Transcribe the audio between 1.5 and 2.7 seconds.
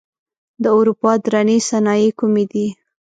صنایع کومې دي؟